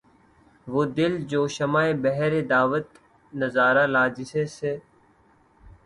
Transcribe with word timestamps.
وہ 0.67 0.81
دل 0.97 1.13
جوں 1.29 1.47
شمعِ 1.55 1.87
بہرِ 2.03 2.33
دعوت 2.49 2.87
نظارہ 3.33 3.85
لا‘ 3.93 4.03
جس 4.15 4.31
سے 4.57 4.71